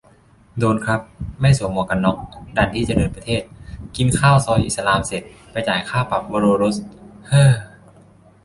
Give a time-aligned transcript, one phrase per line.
[0.59, 0.99] โดนครับ
[1.41, 2.17] ไม่สวมหมวกกันน็อก
[2.57, 3.41] ด่านที่เจริญประเทศ
[3.95, 6.75] กินข้าวซอยอิสลามเสร็จ ไปจ่ายค่าปรับวโรรส
[7.27, 7.53] เฮ่อ